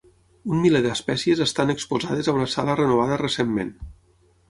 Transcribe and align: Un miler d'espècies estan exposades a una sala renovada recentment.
Un 0.55 0.63
miler 0.63 0.81
d'espècies 0.85 1.45
estan 1.47 1.75
exposades 1.75 2.33
a 2.33 2.37
una 2.41 2.51
sala 2.57 2.79
renovada 2.83 3.23
recentment. 3.27 3.75